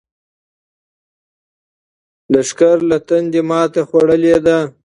لښکر 2.33 2.77
له 2.89 2.97
تندې 3.07 3.41
ماتې 3.49 3.81
خوړلې 3.87 4.35
ده. 4.45 4.57